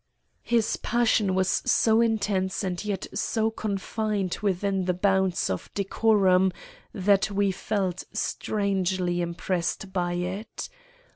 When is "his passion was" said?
0.41-1.47